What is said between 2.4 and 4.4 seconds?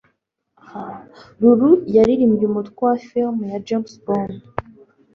umutwe wa film ya James Bond?